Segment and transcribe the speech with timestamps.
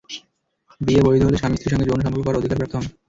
[0.81, 2.85] বিয়ে বৈধ হলে স্বামী স্ত্রীর সঙ্গে যৌন সম্পর্ক করার অধিকারপ্রাপ্ত হন।